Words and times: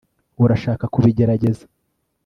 urashaka 0.43 0.85
kubigerageza 0.93 1.63